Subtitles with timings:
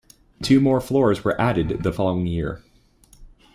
[0.41, 2.63] Two more floors were added the following year.